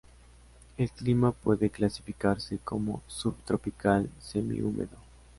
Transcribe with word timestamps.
El 0.79 0.89
clima 0.89 1.31
puede 1.31 1.69
clasificarse 1.69 2.57
como 2.63 3.03
subtropical, 3.05 4.09
semihúmedo. 4.19 4.97